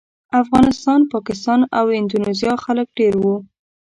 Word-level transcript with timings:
افغانستان، 0.41 0.99
پاکستان 1.13 1.59
او 1.79 1.85
اندونیزیا 1.99 2.53
خلک 2.63 2.87
ډېر 2.99 3.13
وو. 3.21 3.35